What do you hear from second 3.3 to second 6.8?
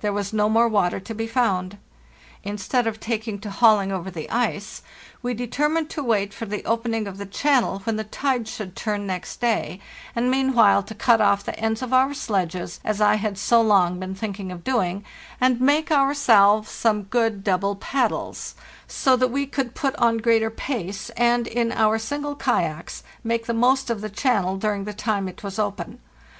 to hauling over the ice, we determined to wait for the